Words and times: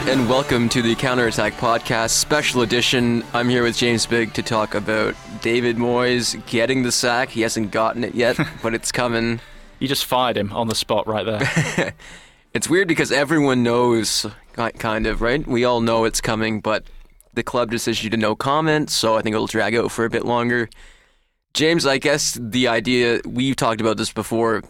right, 0.00 0.08
and 0.10 0.28
welcome 0.28 0.68
to 0.68 0.80
the 0.80 0.94
Counterattack 0.94 1.54
Podcast 1.54 2.10
Special 2.10 2.62
Edition. 2.62 3.24
I'm 3.32 3.48
here 3.48 3.64
with 3.64 3.76
James 3.76 4.06
Big 4.06 4.32
to 4.34 4.42
talk 4.42 4.74
about 4.74 5.16
David 5.40 5.76
Moyes 5.76 6.44
getting 6.46 6.82
the 6.82 6.92
sack. 6.92 7.30
He 7.30 7.40
hasn't 7.40 7.72
gotten 7.72 8.04
it 8.04 8.14
yet, 8.14 8.38
but 8.62 8.74
it's 8.74 8.92
coming. 8.92 9.40
You 9.80 9.88
just 9.88 10.04
fired 10.04 10.36
him 10.36 10.52
on 10.52 10.68
the 10.68 10.74
spot 10.74 11.08
right 11.08 11.24
there. 11.26 11.94
it's 12.54 12.68
weird 12.68 12.86
because 12.86 13.10
everyone 13.10 13.62
knows, 13.62 14.26
kind 14.52 15.06
of, 15.06 15.20
right? 15.20 15.44
We 15.46 15.64
all 15.64 15.80
know 15.80 16.04
it's 16.04 16.20
coming, 16.20 16.60
but 16.60 16.84
the 17.34 17.42
club 17.42 17.72
just 17.72 17.88
issued 17.88 18.14
a 18.14 18.18
no 18.18 18.36
comment, 18.36 18.90
so 18.90 19.16
I 19.16 19.22
think 19.22 19.34
it'll 19.34 19.46
drag 19.46 19.74
out 19.74 19.90
for 19.90 20.04
a 20.04 20.10
bit 20.10 20.24
longer. 20.24 20.68
James, 21.54 21.86
I 21.86 21.98
guess 21.98 22.38
the 22.40 22.68
idea, 22.68 23.20
we've 23.24 23.56
talked 23.56 23.80
about 23.80 23.96
this 23.96 24.12
before, 24.12 24.62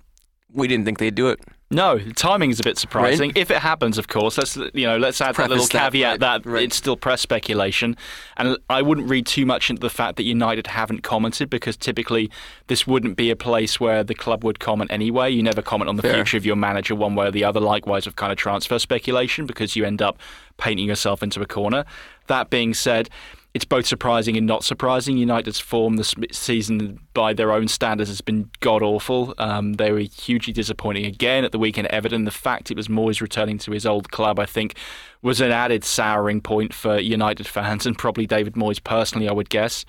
we 0.52 0.68
didn't 0.68 0.86
think 0.86 0.98
they'd 0.98 1.14
do 1.14 1.28
it. 1.28 1.40
No, 1.70 1.98
the 1.98 2.14
timing 2.14 2.50
is 2.50 2.60
a 2.60 2.62
bit 2.62 2.78
surprising. 2.78 3.28
Right? 3.30 3.36
If 3.36 3.50
it 3.50 3.58
happens, 3.58 3.98
of 3.98 4.08
course, 4.08 4.38
let's 4.38 4.56
you 4.56 4.86
know 4.86 4.96
let's 4.96 5.20
add 5.20 5.34
Preface 5.34 5.68
that 5.68 5.74
little 5.74 5.80
caveat 5.80 6.20
that, 6.20 6.26
right, 6.26 6.42
that 6.42 6.50
right. 6.50 6.62
it's 6.62 6.76
still 6.76 6.96
press 6.96 7.20
speculation, 7.20 7.94
and 8.38 8.56
I 8.70 8.80
wouldn't 8.80 9.10
read 9.10 9.26
too 9.26 9.44
much 9.44 9.68
into 9.68 9.80
the 9.80 9.90
fact 9.90 10.16
that 10.16 10.22
United 10.22 10.68
haven't 10.68 11.02
commented 11.02 11.50
because 11.50 11.76
typically 11.76 12.30
this 12.68 12.86
wouldn't 12.86 13.18
be 13.18 13.30
a 13.30 13.36
place 13.36 13.78
where 13.78 14.02
the 14.02 14.14
club 14.14 14.44
would 14.44 14.60
comment 14.60 14.90
anyway. 14.90 15.30
You 15.30 15.42
never 15.42 15.60
comment 15.60 15.90
on 15.90 15.96
the 15.96 16.02
Fair. 16.02 16.14
future 16.14 16.38
of 16.38 16.46
your 16.46 16.56
manager 16.56 16.94
one 16.94 17.14
way 17.14 17.26
or 17.26 17.30
the 17.30 17.44
other. 17.44 17.60
Likewise, 17.60 18.06
with 18.06 18.16
kind 18.16 18.32
of 18.32 18.38
transfer 18.38 18.78
speculation 18.78 19.44
because 19.44 19.76
you 19.76 19.84
end 19.84 20.00
up 20.00 20.18
painting 20.56 20.86
yourself 20.86 21.22
into 21.22 21.42
a 21.42 21.46
corner. 21.46 21.84
That 22.28 22.48
being 22.48 22.72
said, 22.72 23.10
it's 23.54 23.64
both 23.64 23.86
surprising 23.86 24.36
and 24.36 24.46
not 24.46 24.62
surprising. 24.62 25.16
United's 25.16 25.58
form 25.58 25.96
this 25.96 26.14
season, 26.30 27.00
by 27.14 27.32
their 27.32 27.52
own 27.52 27.66
standards, 27.66 28.10
has 28.10 28.20
been 28.20 28.50
god 28.60 28.82
awful. 28.82 29.34
Um, 29.38 29.74
they 29.74 29.90
were 29.90 30.00
hugely 30.00 30.52
disappointing 30.52 31.06
again 31.06 31.44
at 31.44 31.52
the 31.52 31.58
weekend. 31.58 31.88
Everton, 31.88 32.24
the 32.24 32.30
fact 32.30 32.70
it 32.70 32.76
was 32.76 32.88
Moyes 32.88 33.20
returning 33.20 33.58
to 33.58 33.72
his 33.72 33.86
old 33.86 34.10
club, 34.10 34.38
I 34.38 34.46
think, 34.46 34.76
was 35.22 35.40
an 35.40 35.50
added 35.50 35.82
souring 35.82 36.40
point 36.40 36.74
for 36.74 36.98
United 36.98 37.46
fans 37.46 37.86
and 37.86 37.96
probably 37.96 38.26
David 38.26 38.54
Moyes 38.54 38.82
personally, 38.82 39.28
I 39.28 39.32
would 39.32 39.50
guess. 39.50 39.84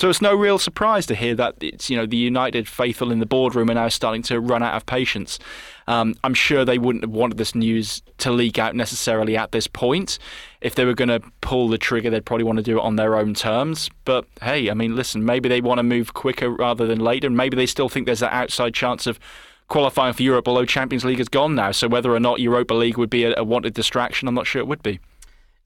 So 0.00 0.08
it's 0.08 0.22
no 0.22 0.32
real 0.32 0.60
surprise 0.60 1.06
to 1.06 1.16
hear 1.16 1.34
that 1.34 1.56
it's 1.60 1.90
you 1.90 1.96
know 1.96 2.06
the 2.06 2.16
United 2.16 2.68
faithful 2.68 3.10
in 3.10 3.18
the 3.18 3.26
boardroom 3.26 3.68
are 3.68 3.74
now 3.74 3.88
starting 3.88 4.22
to 4.22 4.38
run 4.38 4.62
out 4.62 4.74
of 4.74 4.86
patience. 4.86 5.40
Um, 5.88 6.14
I'm 6.22 6.34
sure 6.34 6.64
they 6.64 6.78
wouldn't 6.78 7.02
have 7.02 7.10
wanted 7.10 7.36
this 7.36 7.52
news 7.52 8.00
to 8.18 8.30
leak 8.30 8.60
out 8.60 8.76
necessarily 8.76 9.36
at 9.36 9.50
this 9.50 9.66
point. 9.66 10.20
If 10.60 10.76
they 10.76 10.84
were 10.84 10.94
going 10.94 11.08
to 11.08 11.20
pull 11.40 11.66
the 11.66 11.78
trigger, 11.78 12.10
they'd 12.10 12.24
probably 12.24 12.44
want 12.44 12.58
to 12.58 12.62
do 12.62 12.78
it 12.78 12.82
on 12.82 12.94
their 12.94 13.16
own 13.16 13.34
terms. 13.34 13.90
But 14.04 14.24
hey, 14.40 14.70
I 14.70 14.74
mean, 14.74 14.94
listen, 14.94 15.24
maybe 15.24 15.48
they 15.48 15.60
want 15.60 15.80
to 15.80 15.82
move 15.82 16.14
quicker 16.14 16.48
rather 16.48 16.86
than 16.86 17.00
later. 17.00 17.28
Maybe 17.28 17.56
they 17.56 17.66
still 17.66 17.88
think 17.88 18.06
there's 18.06 18.20
that 18.20 18.32
outside 18.32 18.74
chance 18.74 19.08
of 19.08 19.18
qualifying 19.66 20.12
for 20.12 20.22
Europe, 20.22 20.46
although 20.46 20.64
Champions 20.64 21.04
League 21.04 21.18
is 21.18 21.28
gone 21.28 21.56
now. 21.56 21.72
So 21.72 21.88
whether 21.88 22.14
or 22.14 22.20
not 22.20 22.38
Europa 22.38 22.74
League 22.74 22.98
would 22.98 23.10
be 23.10 23.24
a, 23.24 23.34
a 23.36 23.42
wanted 23.42 23.74
distraction, 23.74 24.28
I'm 24.28 24.34
not 24.36 24.46
sure 24.46 24.60
it 24.60 24.68
would 24.68 24.82
be. 24.84 25.00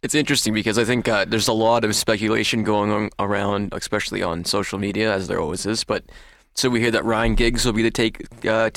It's 0.03 0.17
interesting 0.17 0.53
because 0.53 0.79
I 0.79 0.85
think 0.85 1.09
uh, 1.09 1.25
there's 1.25 1.49
a 1.49 1.53
lot 1.53 1.85
of 1.85 1.95
speculation 1.95 2.65
going 2.65 2.91
on 2.91 3.11
around, 3.21 3.73
especially 3.73 4.23
on 4.23 4.45
social 4.45 4.79
media, 4.79 5.13
as 5.15 5.29
there 5.29 5.41
always 5.41 5.65
is. 5.65 5.85
But 5.85 6.05
so 6.55 6.69
we 6.69 6.81
hear 6.81 6.91
that 6.91 7.05
Ryan 7.05 7.37
Giggs 7.37 7.65
will 7.65 7.73
be 7.73 7.83
the 7.83 7.91
take 7.91 8.27
uh, 8.45 8.71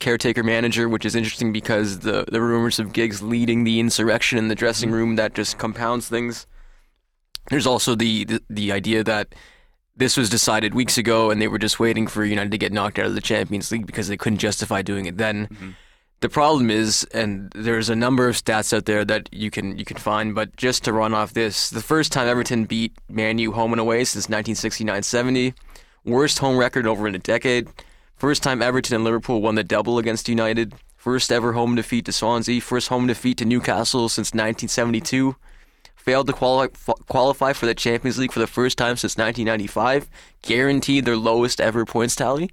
caretaker 0.00 0.42
manager, 0.42 0.88
which 0.88 1.04
is 1.04 1.14
interesting 1.14 1.52
because 1.52 2.00
the 2.00 2.24
the 2.26 2.42
rumors 2.42 2.80
of 2.80 2.92
Giggs 2.92 3.22
leading 3.22 3.62
the 3.62 3.78
insurrection 3.78 4.38
in 4.38 4.48
the 4.48 4.56
dressing 4.56 4.88
mm-hmm. 4.88 4.98
room 4.98 5.16
that 5.16 5.34
just 5.34 5.56
compounds 5.56 6.08
things. 6.08 6.46
There's 7.48 7.66
also 7.66 7.94
the, 7.94 8.24
the, 8.24 8.42
the 8.50 8.72
idea 8.72 9.02
that 9.04 9.34
this 9.96 10.16
was 10.16 10.30
decided 10.30 10.74
weeks 10.74 10.98
ago, 10.98 11.30
and 11.30 11.40
they 11.40 11.48
were 11.48 11.58
just 11.58 11.78
waiting 11.78 12.06
for 12.06 12.24
United 12.24 12.50
to 12.52 12.58
get 12.58 12.72
knocked 12.72 12.98
out 12.98 13.06
of 13.06 13.14
the 13.14 13.20
Champions 13.20 13.70
League 13.70 13.86
because 13.86 14.08
they 14.08 14.16
couldn't 14.16 14.38
justify 14.38 14.82
doing 14.82 15.06
it 15.06 15.16
then. 15.16 15.46
Mm-hmm. 15.46 15.70
The 16.22 16.28
problem 16.28 16.70
is, 16.70 17.04
and 17.12 17.50
there's 17.52 17.90
a 17.90 17.96
number 17.96 18.28
of 18.28 18.36
stats 18.36 18.72
out 18.72 18.84
there 18.84 19.04
that 19.04 19.28
you 19.32 19.50
can 19.50 19.76
you 19.76 19.84
can 19.84 19.96
find, 19.96 20.36
but 20.36 20.54
just 20.54 20.84
to 20.84 20.92
run 20.92 21.12
off 21.12 21.34
this, 21.34 21.68
the 21.68 21.82
first 21.82 22.12
time 22.12 22.28
Everton 22.28 22.64
beat 22.64 22.92
Man 23.08 23.38
U 23.38 23.50
home 23.50 23.72
and 23.72 23.80
away 23.80 24.04
since 24.04 24.28
1969-70, 24.28 25.52
worst 26.04 26.38
home 26.38 26.56
record 26.56 26.86
over 26.86 27.08
in 27.08 27.16
a 27.16 27.18
decade. 27.18 27.66
First 28.14 28.44
time 28.44 28.62
Everton 28.62 28.94
and 28.94 29.02
Liverpool 29.02 29.42
won 29.42 29.56
the 29.56 29.64
double 29.64 29.98
against 29.98 30.28
United. 30.28 30.74
First 30.96 31.32
ever 31.32 31.54
home 31.54 31.74
defeat 31.74 32.04
to 32.04 32.12
Swansea. 32.12 32.60
First 32.60 32.86
home 32.86 33.08
defeat 33.08 33.38
to 33.38 33.44
Newcastle 33.44 34.08
since 34.08 34.28
1972. 34.28 35.34
Failed 35.96 36.28
to 36.28 36.32
quali- 36.32 36.68
qualify 37.08 37.52
for 37.52 37.66
the 37.66 37.74
Champions 37.74 38.20
League 38.20 38.30
for 38.30 38.38
the 38.38 38.46
first 38.46 38.78
time 38.78 38.96
since 38.96 39.16
1995. 39.16 40.08
Guaranteed 40.42 41.04
their 41.04 41.16
lowest 41.16 41.60
ever 41.60 41.84
points 41.84 42.14
tally. 42.14 42.48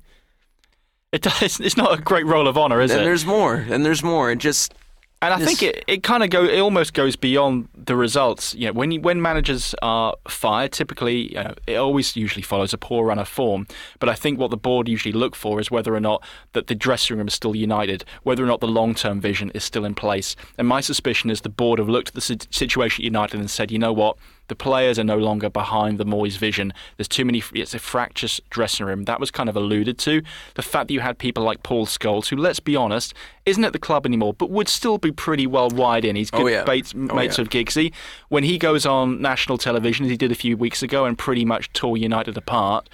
It 1.12 1.22
does. 1.22 1.59
It's 1.70 1.78
not 1.78 1.97
a 1.97 2.02
great 2.02 2.25
roll 2.25 2.47
of 2.47 2.58
honor, 2.58 2.81
is 2.81 2.92
and 2.92 3.00
it? 3.00 3.02
And 3.02 3.08
there's 3.08 3.25
more. 3.25 3.56
And 3.56 3.86
there's 3.86 4.03
more. 4.03 4.31
It 4.31 4.38
just. 4.38 4.74
And 5.22 5.34
I 5.34 5.46
think 5.46 5.62
it, 5.62 5.84
it 5.86 6.02
kind 6.02 6.24
of 6.24 6.30
go 6.30 6.46
it 6.46 6.59
almost 6.59 6.94
goes 6.94 7.18
beyond 7.18 7.68
the 7.75 7.97
results. 7.97 8.56
You 8.56 8.68
know, 8.68 8.72
when 8.72 8.92
you, 8.92 9.02
when 9.02 9.22
managers 9.22 9.75
are 9.81 10.16
fired, 10.30 10.72
typically 10.72 11.34
you 11.34 11.44
know, 11.44 11.53
it 11.68 11.75
always 11.75 12.16
usually 12.16 12.42
follows 12.42 12.72
a 12.72 12.78
poor 12.78 13.06
run 13.08 13.19
of 13.19 13.28
form. 13.28 13.68
But 14.00 14.08
I 14.08 14.14
think 14.16 14.40
what 14.40 14.50
the 14.50 14.56
board 14.56 14.88
usually 14.88 15.12
look 15.12 15.36
for 15.36 15.59
is 15.59 15.69
whether 15.69 15.94
or 15.94 16.00
not 16.00 16.24
that 16.53 16.68
the 16.68 16.75
dressing 16.75 17.18
room 17.18 17.28
is 17.28 17.34
still 17.34 17.53
united, 17.53 18.06
whether 18.24 18.42
or 18.42 18.48
not 18.48 18.62
the 18.62 18.68
long 18.68 18.96
term 18.96 19.19
vision 19.19 19.52
is 19.53 19.66
still 19.66 19.84
in 19.84 19.94
place. 19.94 20.38
And 20.58 20.69
my 20.69 20.80
suspicion 20.80 21.30
is 21.30 21.42
the 21.42 21.50
board 21.50 21.80
have 21.80 21.90
looked 21.90 22.09
at 22.09 22.16
the 22.16 22.22
situation 22.50 23.02
at 23.02 23.06
United 23.06 23.42
and 23.42 23.50
said, 23.50 23.72
you 23.72 23.78
know 23.78 23.92
what, 23.92 24.16
the 24.50 24.56
players 24.56 25.00
are 25.00 25.04
no 25.04 25.18
longer 25.18 25.50
behind 25.50 25.98
the 25.98 26.06
Moyes 26.06 26.38
vision. 26.38 26.74
There's 26.98 27.08
too 27.08 27.24
many. 27.24 27.42
It's 27.54 27.74
a 27.74 27.80
fractious 27.80 28.42
dressing 28.50 28.86
room. 28.86 29.04
That 29.04 29.20
was 29.20 29.32
kind 29.32 29.48
of 29.48 29.56
alluded 29.56 29.98
to. 30.00 30.22
The 30.56 30.62
fact 30.62 30.88
that 30.88 30.94
you 30.94 31.00
had 31.00 31.18
people 31.18 31.44
like 31.44 31.64
Paul 31.64 31.86
Scholes, 31.86 32.28
who, 32.28 32.36
let's 32.36 32.60
be 32.60 32.76
honest, 32.76 33.14
isn't 33.46 33.64
at 33.64 33.74
the 33.74 33.80
club 33.80 34.06
anymore, 34.06 34.34
but 34.34 34.50
would 34.50 34.68
still 34.68 34.98
be 34.98 35.12
pretty 35.12 35.48
well 35.48 35.70
wide 35.70 36.04
in. 36.04 36.16
He's 36.16 36.30
oh, 36.34 36.40
good 36.40 36.44
oh, 36.46 36.48
yeah. 36.48 36.64
mates, 36.66 36.94
oh, 36.96 37.16
mates 37.16 37.38
yeah. 37.38 37.44
of 37.44 37.50
Giggsy. 37.50 37.94
When 38.28 38.44
he 38.44 38.58
goes 38.58 38.86
on 38.86 39.22
national 39.22 39.58
television, 39.58 40.06
as 40.06 40.12
he 40.12 40.18
did 40.18 40.32
a 40.32 40.36
few 40.36 40.58
weeks 40.58 40.84
ago, 40.84 41.06
and 41.06 41.18
pretty 41.18 41.46
much 41.46 41.72
tore 41.74 41.98
United 41.98 42.38
apart 42.38 42.90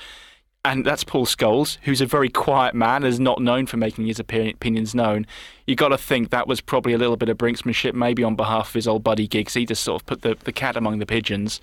and 0.65 0.83
that's 0.83 1.03
Paul 1.03 1.27
Scholes, 1.27 1.77
who's 1.83 2.01
a 2.01 2.07
very 2.07 2.27
quiet 2.27 2.73
man, 2.73 3.03
is 3.03 3.19
not 3.19 3.39
known 3.39 3.67
for 3.67 3.77
making 3.77 4.07
his 4.07 4.19
opinions 4.19 4.95
known. 4.95 5.27
You've 5.67 5.77
got 5.77 5.89
to 5.89 5.97
think 5.97 6.31
that 6.31 6.47
was 6.47 6.59
probably 6.59 6.93
a 6.93 6.97
little 6.97 7.17
bit 7.17 7.29
of 7.29 7.37
brinksmanship, 7.37 7.93
maybe 7.93 8.23
on 8.23 8.35
behalf 8.35 8.69
of 8.69 8.73
his 8.73 8.87
old 8.87 9.03
buddy 9.03 9.27
Giggs. 9.27 9.53
He 9.53 9.67
just 9.67 9.83
sort 9.83 10.01
of 10.01 10.07
put 10.07 10.23
the, 10.23 10.35
the 10.43 10.51
cat 10.51 10.75
among 10.75 10.97
the 10.97 11.05
pigeons. 11.05 11.61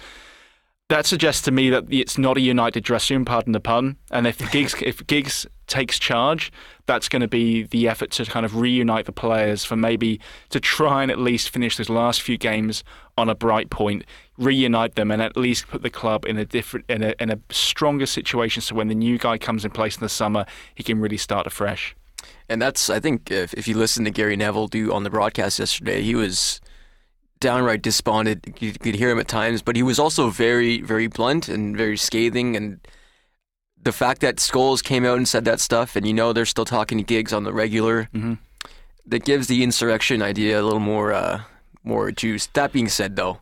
That 0.93 1.07
suggests 1.07 1.41
to 1.47 1.51
me 1.51 1.71
that 1.71 1.85
it's 1.89 2.19
not 2.19 2.37
a 2.37 2.41
united 2.43 2.85
dressing 2.85 3.17
room, 3.17 3.25
pardon 3.25 3.53
the 3.53 3.61
pun. 3.61 3.97
And 4.11 4.27
if 4.27 4.37
Giggs, 4.53 4.75
if 4.83 5.07
Giggs 5.07 5.47
takes 5.67 5.99
charge, 5.99 6.53
that's 6.85 7.09
going 7.09 7.23
to 7.23 7.29
be 7.29 7.63
the 7.63 7.89
effort 7.89 8.11
to 8.11 8.27
kind 8.27 8.45
of 8.45 8.57
reunite 8.57 9.07
the 9.07 9.13
players 9.13 9.65
for 9.65 9.75
maybe 9.75 10.21
to 10.51 10.61
try 10.61 11.01
and 11.01 11.11
at 11.11 11.19
least 11.19 11.49
finish 11.49 11.79
those 11.79 11.89
last 11.89 12.21
few 12.21 12.37
games 12.37 12.85
on 13.17 13.31
a 13.31 13.35
bright 13.35 13.71
point, 13.71 14.05
reunite 14.37 14.95
them, 14.97 15.11
and 15.11 15.23
at 15.23 15.35
least 15.35 15.67
put 15.67 15.81
the 15.81 15.89
club 15.89 16.27
in 16.27 16.37
a 16.37 16.45
different, 16.45 16.85
in 16.91 17.03
a, 17.03 17.15
in 17.19 17.31
a 17.31 17.39
stronger 17.49 18.05
situation. 18.05 18.61
So 18.61 18.75
when 18.75 18.89
the 18.89 18.95
new 18.95 19.17
guy 19.17 19.39
comes 19.39 19.65
in 19.65 19.71
place 19.71 19.97
in 19.97 20.03
the 20.03 20.11
summer, 20.11 20.45
he 20.75 20.83
can 20.83 21.01
really 21.01 21.17
start 21.17 21.47
afresh. 21.47 21.97
And 22.51 22.61
that's, 22.61 22.91
I 22.91 23.01
think, 23.01 23.31
if, 23.31 23.55
if 23.55 23.67
you 23.67 23.79
listen 23.79 24.05
to 24.05 24.11
Gary 24.11 24.37
Neville 24.37 24.69
do 24.69 24.93
on 24.93 25.05
the 25.05 25.11
broadcast 25.11 25.59
yesterday, 25.59 26.03
he 26.03 26.15
was 26.15 26.61
downright 27.43 27.83
despondent. 27.83 28.57
You 28.61 28.73
could 28.73 28.95
hear 28.95 29.11
him 29.11 29.19
at 29.19 29.29
times, 29.29 29.61
but 29.61 29.77
he 29.77 29.83
was 29.83 29.99
also 29.99 30.31
very, 30.31 30.81
very 30.81 31.09
blunt 31.09 31.49
and 31.49 31.77
very 31.77 31.99
scathing. 31.99 32.57
And 32.57 32.81
the 33.83 33.93
fact 33.93 34.23
that 34.23 34.37
Scholes 34.37 34.83
came 34.83 35.05
out 35.05 35.19
and 35.19 35.29
said 35.29 35.45
that 35.45 35.61
stuff, 35.61 35.97
and 35.97 36.07
you 36.07 36.15
know 36.15 36.33
they're 36.33 36.47
still 36.47 36.65
talking 36.65 36.97
to 36.99 37.05
Giggs 37.05 37.33
on 37.33 37.45
the 37.45 37.53
regular, 37.53 38.09
mm-hmm. 38.15 38.35
that 39.07 39.25
gives 39.25 39.49
the 39.49 39.63
insurrection 39.63 40.23
idea 40.23 40.59
a 40.59 40.63
little 40.63 40.81
more, 40.81 41.13
uh, 41.13 41.43
more 41.85 42.11
juice. 42.13 42.47
That 42.55 42.73
being 42.73 42.89
said, 42.89 43.17
though, 43.17 43.41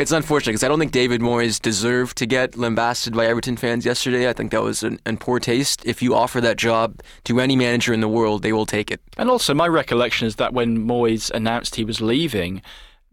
it's 0.00 0.12
unfortunate 0.12 0.52
because 0.52 0.64
I 0.64 0.68
don't 0.68 0.78
think 0.78 0.92
David 0.92 1.20
Moyes 1.20 1.60
deserved 1.60 2.16
to 2.18 2.26
get 2.26 2.56
lambasted 2.56 3.14
by 3.14 3.26
Everton 3.26 3.56
fans 3.56 3.84
yesterday. 3.84 4.28
I 4.28 4.32
think 4.32 4.50
that 4.50 4.62
was 4.62 4.82
an, 4.82 4.98
an 5.04 5.18
poor 5.18 5.38
taste. 5.38 5.84
If 5.84 6.00
you 6.00 6.14
offer 6.14 6.40
that 6.40 6.56
job 6.56 7.00
to 7.24 7.38
any 7.38 7.54
manager 7.54 7.92
in 7.92 8.00
the 8.00 8.08
world, 8.08 8.42
they 8.42 8.52
will 8.52 8.64
take 8.64 8.90
it. 8.90 9.00
And 9.18 9.28
also, 9.28 9.52
my 9.52 9.68
recollection 9.68 10.26
is 10.26 10.36
that 10.36 10.54
when 10.54 10.86
Moyes 10.86 11.30
announced 11.30 11.74
he 11.74 11.84
was 11.84 12.00
leaving, 12.00 12.62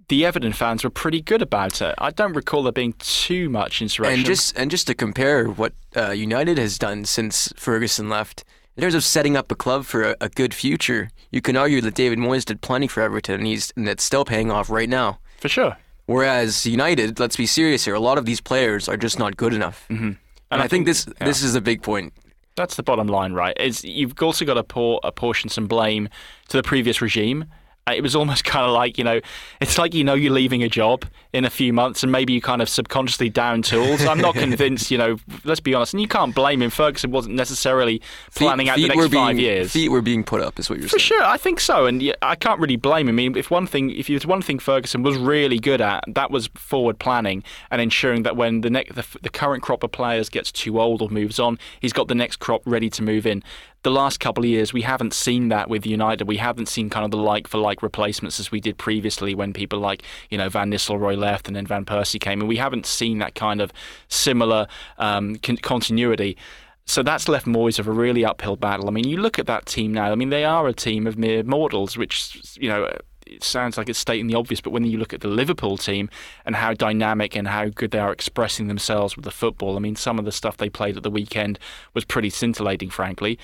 the 0.09 0.25
Everton 0.25 0.53
fans 0.53 0.83
were 0.83 0.89
pretty 0.89 1.21
good 1.21 1.41
about 1.41 1.81
it. 1.81 1.95
I 1.97 2.11
don't 2.11 2.33
recall 2.33 2.63
there 2.63 2.71
being 2.71 2.93
too 2.93 3.49
much 3.49 3.81
insurrection. 3.81 4.19
And 4.19 4.25
just 4.25 4.57
and 4.57 4.71
just 4.71 4.87
to 4.87 4.95
compare 4.95 5.47
what 5.47 5.73
uh, 5.95 6.11
United 6.11 6.57
has 6.57 6.77
done 6.77 7.05
since 7.05 7.51
Ferguson 7.57 8.09
left, 8.09 8.43
in 8.75 8.81
terms 8.81 8.95
of 8.95 9.03
setting 9.03 9.35
up 9.35 9.51
a 9.51 9.55
club 9.55 9.85
for 9.85 10.03
a, 10.03 10.15
a, 10.21 10.29
good 10.29 10.53
future, 10.53 11.09
you 11.31 11.41
can 11.41 11.57
argue 11.57 11.81
that 11.81 11.95
David 11.95 12.19
Moyes 12.19 12.45
did 12.45 12.61
plenty 12.61 12.87
for 12.87 13.01
Everton, 13.01 13.35
and 13.35 13.47
he's 13.47 13.73
and 13.75 13.87
that's 13.87 14.03
still 14.03 14.23
paying 14.23 14.49
off 14.51 14.69
right 14.69 14.89
now. 14.89 15.19
For 15.39 15.49
sure. 15.49 15.77
Whereas 16.05 16.65
United, 16.65 17.19
let's 17.19 17.35
be 17.35 17.45
serious 17.45 17.83
here, 17.83 17.93
a 17.93 17.99
lot 17.99 18.17
of 18.17 18.25
these 18.25 18.39
players 18.39 18.87
are 18.87 18.95
just 18.95 19.19
not 19.19 19.35
good 19.35 19.53
enough. 19.53 19.85
Mm-hmm. 19.89 20.05
And, 20.05 20.17
and, 20.51 20.61
I, 20.61 20.65
I 20.65 20.67
think, 20.69 20.69
think, 20.69 20.85
this 20.85 21.07
yeah. 21.19 21.25
this 21.25 21.43
is 21.43 21.55
a 21.55 21.61
big 21.61 21.81
point. 21.81 22.13
That's 22.55 22.75
the 22.75 22.83
bottom 22.83 23.07
line, 23.07 23.33
right? 23.33 23.59
Is 23.59 23.83
you've 23.83 24.13
also 24.21 24.45
got 24.45 24.53
to 24.53 24.63
pour, 24.63 25.01
apportion 25.03 25.49
some 25.49 25.67
blame 25.67 26.07
to 26.47 26.57
the 26.57 26.63
previous 26.63 27.01
regime 27.01 27.43
Uh, 27.43 27.47
Uh, 27.87 27.93
it 27.93 28.01
was 28.01 28.15
almost 28.15 28.43
kind 28.43 28.65
of 28.65 28.71
like, 28.71 28.97
you 28.97 29.03
know, 29.03 29.19
it's 29.61 29.77
like 29.77 29.93
you 29.93 30.03
know 30.03 30.13
you're 30.13 30.33
leaving 30.33 30.63
a 30.63 30.69
job 30.69 31.05
in 31.33 31.45
a 31.45 31.49
few 31.49 31.71
months 31.73 32.03
and 32.03 32.11
maybe 32.11 32.33
you 32.33 32.41
kind 32.41 32.61
of 32.61 32.69
subconsciously 32.69 33.29
down 33.29 33.61
tools. 33.61 34.05
I'm 34.05 34.19
not 34.19 34.35
convinced, 34.47 34.91
you 34.91 34.97
know, 34.97 35.17
let's 35.43 35.59
be 35.59 35.73
honest. 35.73 35.93
And 35.93 36.01
you 36.01 36.07
can't 36.07 36.33
blame 36.33 36.61
him. 36.61 36.69
Ferguson 36.69 37.11
wasn't 37.11 37.35
necessarily 37.35 38.01
planning 38.35 38.67
feet, 38.67 38.71
out 38.71 38.77
the 38.77 38.87
next 38.87 39.11
being, 39.11 39.23
five 39.23 39.39
years. 39.39 39.71
Feet 39.71 39.89
were 39.89 40.01
being 40.01 40.23
put 40.23 40.41
up, 40.41 40.59
is 40.59 40.69
what 40.69 40.79
you're 40.79 40.87
saying. 40.87 40.99
For 40.99 40.99
sure, 40.99 41.23
I 41.23 41.37
think 41.37 41.59
so, 41.59 41.85
and 41.85 42.01
yeah, 42.01 42.13
I 42.21 42.35
can't 42.35 42.59
really 42.59 42.75
blame 42.75 43.07
him. 43.07 43.15
I 43.15 43.17
mean, 43.17 43.37
if 43.37 43.51
one 43.51 43.67
thing, 43.67 43.91
if 43.91 44.07
there's 44.07 44.25
one 44.25 44.41
thing 44.41 44.59
Ferguson 44.59 45.03
was 45.03 45.17
really 45.17 45.59
good 45.59 45.81
at, 45.81 46.03
that 46.07 46.31
was 46.31 46.47
forward 46.55 46.99
planning 46.99 47.43
and 47.71 47.81
ensuring 47.81 48.23
that 48.23 48.35
when 48.35 48.61
the, 48.61 48.69
ne- 48.69 48.85
the 48.93 49.05
the 49.21 49.29
current 49.29 49.63
crop 49.63 49.83
of 49.83 49.91
players 49.91 50.29
gets 50.29 50.51
too 50.51 50.79
old 50.79 51.01
or 51.01 51.09
moves 51.09 51.39
on, 51.39 51.57
he's 51.79 51.93
got 51.93 52.07
the 52.07 52.15
next 52.15 52.37
crop 52.37 52.61
ready 52.65 52.89
to 52.89 53.03
move 53.03 53.25
in. 53.25 53.43
The 53.83 53.91
last 53.91 54.19
couple 54.19 54.43
of 54.43 54.49
years, 54.49 54.73
we 54.73 54.81
haven't 54.81 55.13
seen 55.13 55.49
that 55.49 55.69
with 55.69 55.85
United. 55.85 56.27
We 56.27 56.37
haven't 56.37 56.67
seen 56.67 56.89
kind 56.89 57.05
of 57.05 57.11
the 57.11 57.17
like 57.17 57.47
for 57.47 57.57
like 57.57 57.76
replacements 57.81 58.39
as 58.39 58.51
we 58.51 58.59
did 58.59 58.77
previously 58.77 59.35
when 59.35 59.53
people 59.53 59.79
like 59.79 60.03
you 60.29 60.37
know 60.37 60.49
Van 60.49 60.71
Nistelrooy 60.71 61.17
left 61.17 61.47
and 61.47 61.55
then 61.55 61.65
Van 61.65 61.85
Persie 61.85 62.19
came, 62.19 62.39
and 62.39 62.49
we 62.49 62.57
haven't 62.57 62.85
seen 62.85 63.19
that 63.19 63.35
kind 63.35 63.61
of 63.61 63.71
similar 64.07 64.67
um, 64.97 65.35
con- 65.37 65.57
continuity. 65.57 66.37
So 66.85 67.03
that's 67.03 67.27
left 67.27 67.45
Moyes 67.45 67.79
of 67.79 67.87
a 67.87 67.91
really 67.91 68.23
uphill 68.23 68.55
battle. 68.55 68.87
I 68.87 68.91
mean, 68.91 69.07
you 69.07 69.17
look 69.17 69.37
at 69.37 69.45
that 69.47 69.65
team 69.65 69.93
now. 69.93 70.11
I 70.11 70.15
mean, 70.15 70.29
they 70.29 70.45
are 70.45 70.67
a 70.67 70.73
team 70.73 71.05
of 71.05 71.17
mere 71.17 71.43
mortals, 71.43 71.97
which 71.97 72.57
you 72.59 72.69
know 72.69 72.89
it 73.29 73.43
sounds 73.43 73.77
like 73.77 73.89
it's 73.89 73.99
stating 73.99 74.27
the 74.27 74.35
obvious. 74.35 74.61
But 74.61 74.71
when 74.71 74.85
you 74.85 74.97
look 74.97 75.13
at 75.13 75.21
the 75.21 75.27
Liverpool 75.27 75.77
team 75.77 76.09
and 76.45 76.55
how 76.55 76.73
dynamic 76.73 77.35
and 77.35 77.47
how 77.47 77.67
good 77.67 77.91
they 77.91 77.99
are 77.99 78.11
expressing 78.11 78.67
themselves 78.67 79.15
with 79.15 79.25
the 79.25 79.31
football, 79.31 79.75
I 79.75 79.79
mean, 79.79 79.95
some 79.95 80.17
of 80.19 80.25
the 80.25 80.31
stuff 80.31 80.57
they 80.57 80.69
played 80.69 80.97
at 80.97 81.03
the 81.03 81.11
weekend 81.11 81.59
was 81.93 82.05
pretty 82.05 82.29
scintillating, 82.29 82.89
frankly. 82.89 83.37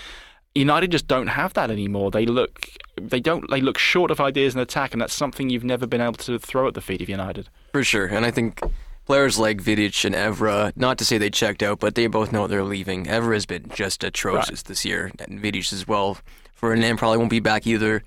United 0.56 0.92
just 0.92 1.08
don't 1.08 1.28
have 1.28 1.54
that 1.54 1.72
anymore. 1.72 2.12
They 2.12 2.26
look, 2.26 2.70
they 3.00 3.20
don't, 3.20 3.50
they 3.50 3.62
look 3.62 3.78
short 3.78 4.12
of 4.12 4.22
ideas 4.22 4.54
in 4.54 4.62
attack, 4.62 4.94
and 4.94 5.02
that's 5.02 5.14
something 5.14 5.50
you've 5.50 5.64
never 5.64 5.88
been 5.88 6.02
able 6.02 6.14
to 6.14 6.38
throw 6.38 6.68
at 6.68 6.74
the 6.74 6.82
feet 6.82 7.02
of 7.02 7.10
United. 7.10 7.50
For 7.72 7.84
sure. 7.84 8.06
And 8.06 8.26
I 8.26 8.32
think 8.32 8.62
players 9.06 9.40
like 9.40 9.58
Vidic 9.58 10.06
and 10.06 10.14
Evra, 10.14 10.72
not 10.76 10.98
to 11.00 11.06
say 11.06 11.18
they 11.18 11.30
checked 11.30 11.64
out, 11.64 11.80
but 11.80 11.96
they 11.96 12.08
both 12.08 12.32
know 12.32 12.48
they're 12.48 12.64
leaving. 12.64 13.06
Evra 13.06 13.34
has 13.34 13.46
been 13.46 13.70
just 13.74 14.04
atrocious 14.04 14.62
this 14.64 14.86
year, 14.86 15.12
and 15.20 15.42
Vidic 15.42 15.74
as 15.74 15.88
well. 15.88 16.18
Ferdinand 16.54 16.98
probably 16.98 17.18
won't 17.18 17.30
be 17.30 17.40
back 17.40 17.66
either. 17.66 18.04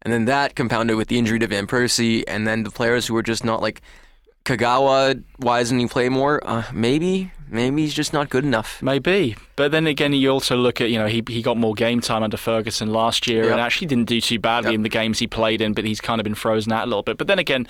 And 0.00 0.12
then 0.12 0.24
that 0.24 0.56
compounded 0.56 0.96
with 0.96 1.08
the 1.08 1.18
injury 1.18 1.38
to 1.38 1.46
Van 1.46 1.66
Persie, 1.66 2.24
and 2.26 2.46
then 2.46 2.64
the 2.64 2.70
players 2.70 3.06
who 3.06 3.14
were 3.14 3.22
just 3.22 3.44
not 3.44 3.60
like 3.62 3.82
Kagawa. 4.44 5.22
Why 5.38 5.60
doesn't 5.60 5.78
he 5.78 5.86
play 5.86 6.08
more? 6.08 6.40
Uh, 6.46 6.64
maybe, 6.72 7.30
maybe 7.48 7.82
he's 7.82 7.94
just 7.94 8.12
not 8.12 8.28
good 8.28 8.44
enough. 8.44 8.82
Maybe, 8.82 9.36
but 9.56 9.70
then 9.72 9.86
again, 9.86 10.12
you 10.12 10.30
also 10.30 10.56
look 10.56 10.80
at 10.80 10.90
you 10.90 10.98
know 10.98 11.06
he 11.06 11.22
he 11.28 11.42
got 11.42 11.56
more 11.56 11.74
game 11.74 12.00
time 12.00 12.22
under 12.22 12.36
Ferguson 12.36 12.92
last 12.92 13.26
year 13.26 13.44
Yep. 13.44 13.52
and 13.52 13.60
actually 13.60 13.86
didn't 13.88 14.08
do 14.08 14.20
too 14.20 14.38
badly 14.38 14.70
Yep. 14.70 14.74
in 14.76 14.82
the 14.82 14.88
games 14.88 15.18
he 15.18 15.26
played 15.26 15.60
in, 15.60 15.72
but 15.72 15.84
he's 15.84 16.00
kind 16.00 16.20
of 16.20 16.24
been 16.24 16.34
frozen 16.34 16.72
out 16.72 16.84
a 16.84 16.86
little 16.86 17.02
bit. 17.02 17.18
But 17.18 17.26
then 17.28 17.38
again, 17.38 17.66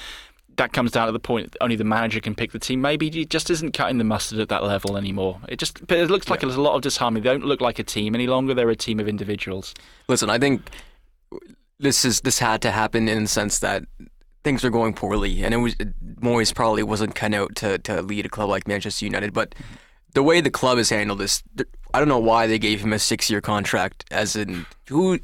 that 0.57 0.73
comes 0.73 0.91
down 0.93 1.07
to 1.07 1.13
the 1.13 1.19
point 1.19 1.57
only 1.61 1.77
the 1.77 1.85
manager 1.85 2.21
can 2.21 2.35
pick 2.35 2.53
the 2.53 2.59
team. 2.59 2.81
Maybe 2.83 3.11
he 3.11 3.25
just 3.25 3.49
isn't 3.51 3.73
cutting 3.73 3.99
the 3.99 4.05
mustard 4.05 4.39
at 4.39 4.49
that 4.51 4.63
level 4.63 4.97
anymore. 4.97 5.41
It 5.49 5.59
just 5.59 5.87
but 5.87 5.99
it 5.99 6.11
looks 6.11 6.29
like 6.31 6.41
there's 6.41 6.57
a 6.57 6.61
lot 6.63 6.75
of 6.75 6.83
disharmony. 6.83 7.23
They 7.23 7.31
don't 7.31 7.45
look 7.45 7.61
like 7.61 7.79
a 7.79 7.85
team 7.85 8.15
any 8.15 8.27
longer. 8.27 8.55
They're 8.55 8.69
a 8.71 8.77
team 8.77 9.01
of 9.01 9.09
individuals. 9.09 9.75
Listen, 10.09 10.29
I 10.31 10.39
think 10.39 10.63
this 11.79 12.05
is 12.05 12.21
this 12.21 12.39
had 12.39 12.63
to 12.63 12.71
happen 12.71 13.09
in 13.09 13.23
the 13.25 13.29
sense 13.29 13.59
that 13.61 13.85
things 14.45 14.65
were 14.65 14.71
going 14.71 14.95
poorly, 14.95 15.43
and 15.43 15.55
it 15.55 15.59
was 15.59 15.75
Moyes 16.21 16.55
probably 16.55 16.83
wasn't 16.83 17.15
cut 17.15 17.35
out 17.35 17.55
to 17.57 17.79
to 17.79 18.03
lead 18.03 18.27
a 18.27 18.29
club 18.29 18.49
like 18.49 18.67
Manchester 18.67 19.05
United. 19.05 19.33
But 19.33 19.55
the 20.15 20.23
way 20.23 20.41
the 20.41 20.51
club 20.51 20.79
has 20.79 20.91
handled 20.91 21.19
this, 21.19 21.43
I 21.95 21.99
don't 21.99 22.09
know 22.09 22.19
why 22.19 22.47
they 22.47 22.59
gave 22.59 22.81
him 22.81 22.93
a 22.93 22.99
six 22.99 23.31
year 23.31 23.41
contract. 23.41 24.05
As 24.11 24.37
in, 24.37 24.67
who 24.89 25.19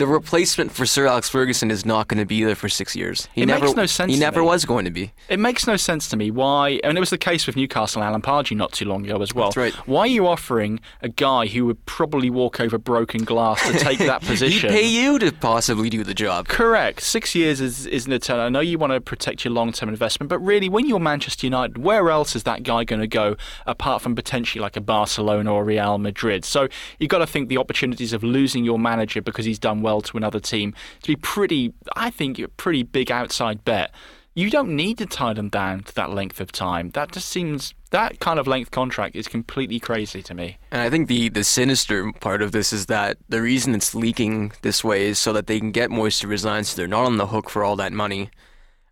the 0.00 0.06
replacement 0.06 0.72
for 0.72 0.86
Sir 0.86 1.06
Alex 1.06 1.28
Ferguson 1.28 1.70
is 1.70 1.84
not 1.84 2.08
going 2.08 2.18
to 2.18 2.24
be 2.24 2.42
there 2.42 2.54
for 2.54 2.70
six 2.70 2.96
years. 2.96 3.28
He 3.34 3.42
It 3.42 3.46
never 3.46 3.66
makes 3.66 3.76
no 3.76 3.84
sense 3.84 4.10
He 4.14 4.18
never 4.18 4.40
me. 4.40 4.46
was 4.46 4.64
going 4.64 4.86
to 4.86 4.90
be. 4.90 5.12
It 5.28 5.38
makes 5.38 5.66
no 5.66 5.76
sense 5.76 6.08
to 6.08 6.16
me 6.16 6.30
why, 6.30 6.80
and 6.82 6.96
it 6.96 7.00
was 7.00 7.10
the 7.10 7.18
case 7.18 7.46
with 7.46 7.54
Newcastle 7.54 8.00
and 8.00 8.08
Alan 8.08 8.22
Pardew 8.22 8.56
not 8.56 8.72
too 8.72 8.86
long 8.86 9.04
ago 9.04 9.20
as 9.20 9.34
well. 9.34 9.48
That's 9.50 9.58
right. 9.58 9.74
Why 9.86 10.00
are 10.00 10.06
you 10.06 10.26
offering 10.26 10.80
a 11.02 11.10
guy 11.10 11.48
who 11.48 11.66
would 11.66 11.84
probably 11.84 12.30
walk 12.30 12.60
over 12.60 12.78
broken 12.78 13.24
glass 13.24 13.60
to 13.70 13.78
take 13.78 13.98
that 13.98 14.22
position? 14.22 14.72
He'd 14.72 14.78
pay 14.80 14.86
you 14.86 15.18
to 15.18 15.32
possibly 15.32 15.90
do 15.90 16.02
the 16.02 16.14
job. 16.14 16.48
Correct. 16.48 17.02
Six 17.02 17.34
years 17.34 17.60
is, 17.60 17.84
is 17.84 18.06
an 18.06 18.14
eternal. 18.14 18.46
I 18.46 18.48
know 18.48 18.60
you 18.60 18.78
want 18.78 18.94
to 18.94 19.02
protect 19.02 19.44
your 19.44 19.52
long 19.52 19.70
term 19.70 19.90
investment, 19.90 20.30
but 20.30 20.38
really, 20.38 20.70
when 20.70 20.88
you're 20.88 20.98
Manchester 20.98 21.46
United, 21.46 21.76
where 21.76 22.08
else 22.08 22.34
is 22.34 22.44
that 22.44 22.62
guy 22.62 22.84
going 22.84 23.00
to 23.02 23.06
go 23.06 23.36
apart 23.66 24.00
from 24.00 24.14
potentially 24.14 24.62
like 24.62 24.78
a 24.78 24.80
Barcelona 24.80 25.52
or 25.52 25.62
Real 25.62 25.98
Madrid? 25.98 26.46
So 26.46 26.68
you've 26.98 27.10
got 27.10 27.18
to 27.18 27.26
think 27.26 27.50
the 27.50 27.58
opportunities 27.58 28.14
of 28.14 28.22
losing 28.24 28.64
your 28.64 28.78
manager 28.78 29.20
because 29.20 29.44
he's 29.44 29.58
done 29.58 29.82
well 29.82 29.89
to 29.98 30.16
another 30.16 30.38
team 30.38 30.74
to 31.02 31.08
be 31.08 31.16
pretty, 31.16 31.72
I 31.96 32.10
think, 32.10 32.38
a 32.38 32.46
pretty 32.46 32.84
big 32.84 33.10
outside 33.10 33.64
bet. 33.64 33.90
You 34.34 34.48
don't 34.48 34.76
need 34.76 34.98
to 34.98 35.06
tie 35.06 35.32
them 35.32 35.48
down 35.48 35.82
to 35.82 35.94
that 35.96 36.10
length 36.10 36.40
of 36.40 36.52
time. 36.52 36.90
That 36.90 37.10
just 37.10 37.28
seems. 37.28 37.74
That 37.90 38.20
kind 38.20 38.38
of 38.38 38.46
length 38.46 38.70
contract 38.70 39.16
is 39.16 39.26
completely 39.26 39.80
crazy 39.80 40.22
to 40.22 40.32
me. 40.32 40.58
And 40.70 40.80
I 40.80 40.88
think 40.88 41.08
the, 41.08 41.28
the 41.28 41.42
sinister 41.42 42.12
part 42.20 42.40
of 42.40 42.52
this 42.52 42.72
is 42.72 42.86
that 42.86 43.16
the 43.28 43.42
reason 43.42 43.74
it's 43.74 43.96
leaking 43.96 44.52
this 44.62 44.84
way 44.84 45.06
is 45.06 45.18
so 45.18 45.32
that 45.32 45.48
they 45.48 45.58
can 45.58 45.72
get 45.72 45.90
Moyes 45.90 46.20
to 46.20 46.28
resign, 46.28 46.62
so 46.62 46.76
they're 46.76 46.86
not 46.86 47.06
on 47.06 47.16
the 47.16 47.26
hook 47.26 47.50
for 47.50 47.64
all 47.64 47.74
that 47.74 47.92
money. 47.92 48.30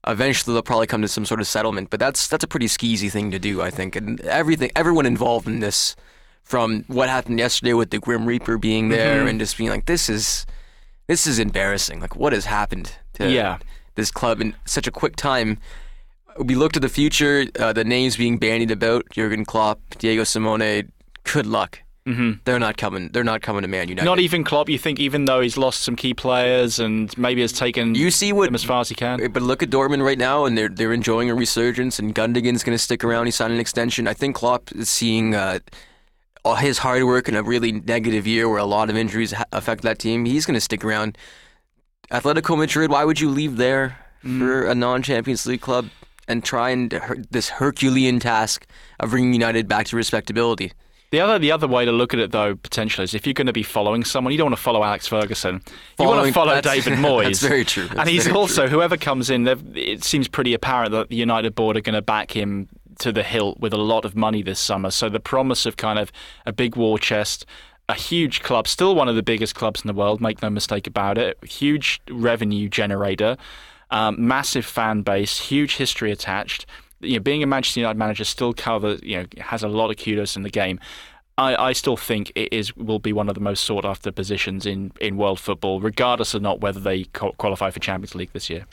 Eventually, 0.04 0.52
they'll 0.52 0.62
probably 0.62 0.88
come 0.88 1.02
to 1.02 1.08
some 1.08 1.24
sort 1.24 1.38
of 1.40 1.46
settlement, 1.46 1.90
but 1.90 2.00
that's 2.00 2.26
that's 2.26 2.42
a 2.42 2.48
pretty 2.48 2.66
skeezy 2.66 3.08
thing 3.08 3.30
to 3.30 3.38
do, 3.38 3.62
I 3.62 3.70
think. 3.70 3.94
And 3.94 4.20
everything, 4.22 4.72
everyone 4.74 5.06
involved 5.06 5.46
in 5.46 5.60
this, 5.60 5.94
from 6.42 6.84
what 6.88 7.08
happened 7.08 7.38
yesterday 7.38 7.74
with 7.74 7.90
the 7.90 8.00
Grim 8.00 8.26
Reaper 8.26 8.58
being 8.58 8.88
there 8.88 9.20
Mm-hmm. 9.20 9.28
and 9.28 9.38
just 9.40 9.56
being 9.56 9.70
like, 9.70 9.86
this 9.86 10.08
is 10.08 10.44
this 11.08 11.26
is 11.26 11.38
embarrassing. 11.38 12.00
Like, 12.00 12.14
what 12.14 12.32
has 12.32 12.44
happened 12.44 12.92
to 13.14 13.28
Yeah. 13.30 13.58
this 13.96 14.10
club 14.12 14.40
in 14.40 14.54
such 14.64 14.86
a 14.86 14.90
quick 14.92 15.16
time? 15.16 15.58
We 16.38 16.54
look 16.54 16.70
to 16.72 16.80
the 16.80 16.88
future, 16.88 17.46
uh, 17.58 17.72
the 17.72 17.82
names 17.84 18.16
being 18.16 18.38
bandied 18.38 18.70
about: 18.70 19.06
Jurgen 19.10 19.44
Klopp, 19.44 19.80
Diego 19.98 20.22
Simeone. 20.22 20.88
Good 21.24 21.46
luck. 21.46 21.80
hmm 22.06 22.32
They're 22.44 22.58
not 22.60 22.76
coming. 22.78 23.10
They're 23.12 23.24
not 23.32 23.42
coming 23.42 23.62
to 23.62 23.68
Man 23.68 23.88
United. 23.88 24.06
Not 24.06 24.18
even 24.20 24.42
Klopp. 24.44 24.68
You 24.70 24.78
think 24.78 24.98
even 25.00 25.24
though 25.26 25.40
he's 25.42 25.58
lost 25.58 25.82
some 25.82 25.94
key 25.96 26.14
players 26.14 26.78
and 26.78 27.12
maybe 27.18 27.42
has 27.42 27.52
taken 27.52 27.94
You 27.94 28.10
see 28.10 28.32
what? 28.32 28.46
them 28.46 28.54
as 28.54 28.64
far 28.64 28.80
as 28.80 28.88
he 28.88 28.94
can. 28.94 29.18
But 29.32 29.42
look 29.42 29.62
at 29.62 29.68
Dortmund 29.68 30.02
right 30.04 30.16
now, 30.16 30.44
and 30.46 30.56
they're 30.56 30.70
they're 30.70 30.92
enjoying 30.94 31.28
a 31.28 31.34
resurgence. 31.34 31.98
And 31.98 32.14
Gundogan's 32.14 32.62
going 32.64 32.78
to 32.78 32.82
stick 32.82 33.02
around. 33.04 33.26
He 33.26 33.32
signed 33.32 33.52
an 33.52 33.60
extension. 33.60 34.06
I 34.08 34.14
think 34.14 34.36
Klopp 34.36 34.70
is 34.72 34.88
seeing 34.88 35.34
uh, 35.34 35.58
his 36.44 36.78
hard 36.78 37.04
work 37.04 37.28
in 37.28 37.34
a 37.36 37.42
really 37.42 37.72
negative 37.72 38.26
year 38.26 38.48
where 38.48 38.58
a 38.58 38.64
lot 38.64 38.90
of 38.90 38.96
injuries 38.96 39.32
ha- 39.32 39.44
affect 39.52 39.82
that 39.82 39.98
team. 39.98 40.24
He's 40.24 40.46
going 40.46 40.54
to 40.54 40.60
stick 40.60 40.84
around. 40.84 41.18
Atletico 42.10 42.56
Madrid. 42.56 42.90
Why 42.90 43.04
would 43.04 43.20
you 43.20 43.28
leave 43.30 43.56
there 43.56 43.98
for 44.22 44.28
mm. 44.28 44.70
a 44.70 44.74
non-Champions 44.74 45.46
League 45.46 45.60
club 45.60 45.88
and 46.26 46.42
try 46.44 46.70
and 46.70 46.92
her- 46.92 47.18
this 47.30 47.50
Herculean 47.50 48.18
task 48.18 48.66
of 49.00 49.10
bringing 49.10 49.32
United 49.32 49.68
back 49.68 49.86
to 49.86 49.96
respectability? 49.96 50.72
The 51.10 51.20
other 51.20 51.38
the 51.38 51.52
other 51.52 51.66
way 51.66 51.86
to 51.86 51.92
look 51.92 52.12
at 52.12 52.20
it 52.20 52.32
though 52.32 52.54
potentially 52.54 53.04
is 53.04 53.14
if 53.14 53.26
you're 53.26 53.32
going 53.32 53.46
to 53.46 53.52
be 53.52 53.62
following 53.62 54.04
someone, 54.04 54.30
you 54.30 54.36
don't 54.36 54.46
want 54.46 54.56
to 54.56 54.62
follow 54.62 54.84
Alex 54.84 55.06
Ferguson. 55.06 55.62
you 55.98 56.06
want 56.06 56.26
to 56.26 56.32
follow 56.34 56.60
David 56.60 56.92
Moyes. 56.98 57.24
that's 57.24 57.40
very 57.40 57.64
true. 57.64 57.88
and 57.96 58.06
he's 58.06 58.30
also 58.30 58.68
whoever 58.68 58.98
comes 58.98 59.30
in. 59.30 59.48
It 59.74 60.04
seems 60.04 60.28
pretty 60.28 60.52
apparent 60.52 60.92
that 60.92 61.08
the 61.08 61.16
United 61.16 61.54
board 61.54 61.78
are 61.78 61.80
going 61.80 61.94
to 61.94 62.02
back 62.02 62.30
him 62.30 62.68
to 62.98 63.12
the 63.12 63.22
hilt 63.22 63.60
with 63.60 63.72
a 63.72 63.78
lot 63.78 64.04
of 64.04 64.14
money 64.14 64.42
this 64.42 64.60
summer. 64.60 64.90
So 64.90 65.08
the 65.08 65.20
promise 65.20 65.66
of 65.66 65.76
kind 65.76 65.98
of 65.98 66.12
a 66.46 66.52
big 66.52 66.76
war 66.76 66.98
chest. 66.98 67.46
A 67.90 67.94
huge 67.94 68.42
club, 68.42 68.68
still 68.68 68.94
one 68.94 69.08
of 69.08 69.16
the 69.16 69.22
biggest 69.22 69.54
clubs 69.54 69.80
in 69.80 69.86
the 69.86 69.94
world, 69.94 70.20
make 70.20 70.42
no 70.42 70.50
mistake 70.50 70.86
about 70.86 71.16
it. 71.16 71.42
Huge 71.42 72.02
revenue 72.10 72.68
generator, 72.68 73.38
um, 73.90 74.28
massive 74.28 74.66
fan 74.66 75.00
base, 75.00 75.38
huge 75.38 75.76
history 75.76 76.12
attached. 76.12 76.66
You 77.00 77.14
know, 77.14 77.20
being 77.20 77.42
a 77.42 77.46
Manchester 77.46 77.80
United 77.80 77.98
manager 77.98 78.24
still 78.24 78.52
cover, 78.52 78.98
you 79.02 79.16
know, 79.16 79.26
has 79.38 79.62
a 79.62 79.68
lot 79.68 79.90
of 79.90 79.96
kudos 79.96 80.36
in 80.36 80.42
the 80.42 80.50
game. 80.50 80.78
I, 81.38 81.68
I 81.68 81.72
still 81.72 81.96
think 81.96 82.30
it 82.34 82.52
is 82.52 82.76
will 82.76 82.98
be 82.98 83.14
one 83.14 83.30
of 83.30 83.34
the 83.34 83.40
most 83.40 83.64
sought 83.64 83.86
after 83.86 84.12
positions 84.12 84.66
in, 84.66 84.92
in 85.00 85.16
world 85.16 85.40
football, 85.40 85.80
regardless 85.80 86.34
of 86.34 86.42
not 86.42 86.60
whether 86.60 86.80
they 86.80 87.04
qualify 87.04 87.70
for 87.70 87.80
Champions 87.80 88.14
League 88.14 88.32
this 88.34 88.50
year. 88.50 88.66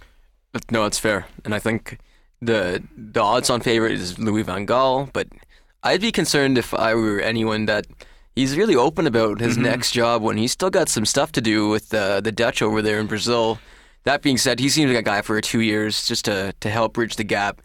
No, 0.72 0.84
it's 0.84 1.00
fair, 1.00 1.27
and 1.46 1.55
I 1.55 1.60
think 1.60 2.00
the 2.42 2.84
the 2.96 3.22
odds 3.22 3.50
on 3.50 3.62
favorite 3.62 3.94
is 3.94 4.20
Louis 4.20 4.44
van 4.44 4.65
Gaal. 4.65 5.12
But 5.13 5.27
I'd 5.84 6.01
be 6.01 6.12
concerned 6.12 6.58
if 6.58 6.74
I 6.74 6.96
were 6.96 7.20
anyone 7.20 7.65
that 7.65 7.86
he's 8.36 8.58
really 8.58 8.75
open 8.75 9.08
about 9.08 9.39
his 9.39 9.54
mm-hmm. 9.54 9.63
next 9.63 9.92
job 9.92 10.22
when 10.22 10.38
he's 10.38 10.51
still 10.51 10.70
got 10.70 10.89
some 10.89 11.06
stuff 11.06 11.32
to 11.34 11.42
do 11.42 11.70
with 11.70 11.89
the 11.89 12.22
the 12.24 12.32
Dutch 12.32 12.62
over 12.62 12.82
there 12.82 13.00
in 13.00 13.08
Brazil. 13.08 13.60
That 14.04 14.22
being 14.22 14.38
said, 14.38 14.60
he 14.60 14.70
seems 14.70 14.89
like 14.89 15.00
a 15.00 15.04
guy 15.04 15.22
for 15.22 15.39
two 15.42 15.62
years 15.62 16.08
just 16.08 16.25
to 16.25 16.54
to 16.60 16.70
help 16.70 16.94
bridge 16.94 17.15
the 17.15 17.24
gap. 17.24 17.62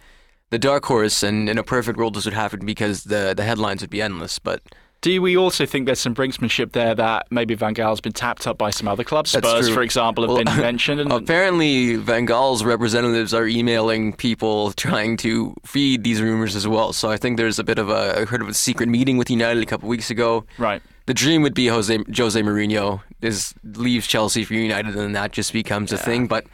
The 0.51 0.59
dark 0.59 0.85
horse, 0.85 1.23
and 1.23 1.49
in 1.49 1.59
a 1.59 1.63
perfect 1.63 1.97
world, 1.97 2.15
this 2.15 2.25
would 2.25 2.35
happen 2.35 2.67
because 2.67 3.05
the 3.05 3.35
the 3.37 3.45
headlines 3.45 3.83
would 3.83 3.91
be 3.91 4.03
endless. 4.03 4.39
But 4.39 4.63
Do 5.03 5.23
we 5.23 5.35
also 5.37 5.65
think 5.65 5.87
there's 5.87 5.99
some 6.01 6.15
brinksmanship 6.15 6.73
there 6.73 6.95
that 6.95 7.27
maybe 7.31 7.55
Van 7.55 7.73
Gaal's 7.73 8.03
been 8.03 8.13
tapped 8.13 8.47
up 8.47 8.59
by 8.59 8.69
some 8.69 8.87
other 8.87 9.03
clubs? 9.03 9.33
That's 9.33 9.49
Spurs, 9.49 9.67
true. 9.67 9.75
for 9.75 9.83
example, 9.83 10.25
have 10.25 10.29
Well, 10.35 10.45
been 10.45 10.57
mentioned. 10.61 11.01
And 11.01 11.11
Apparently, 11.11 11.97
Van 11.97 12.27
Gaal's 12.27 12.65
representatives 12.65 13.33
are 13.33 13.47
emailing 13.47 14.13
people 14.13 14.73
trying 14.73 15.17
to 15.19 15.55
feed 15.65 16.05
these 16.05 16.21
rumors 16.21 16.55
as 16.55 16.69
well. 16.69 16.93
So 16.93 17.11
I 17.11 17.17
think 17.17 17.39
there's 17.39 17.59
a 17.59 17.65
bit 17.65 17.79
of 17.79 17.89
a 17.89 18.21
I 18.21 18.25
heard 18.27 18.43
of 18.43 18.49
a 18.49 18.55
secret 18.55 18.91
meeting 18.91 19.17
with 19.17 19.31
United 19.31 19.63
a 19.63 19.67
couple 19.67 19.89
weeks 19.89 20.11
ago. 20.11 20.45
right. 20.59 20.83
The 21.07 21.15
dream 21.15 21.43
would 21.43 21.55
be 21.55 21.67
Jose 21.67 21.97
Jose 22.17 22.41
Mourinho 22.41 23.01
is 23.23 23.53
leaves 23.65 24.07
Chelsea 24.07 24.45
for 24.45 24.55
United, 24.55 24.95
and 24.97 25.17
that 25.17 25.33
just 25.33 25.53
becomes 25.53 25.93
a 25.93 25.99
thing. 25.99 26.29
But 26.29 26.45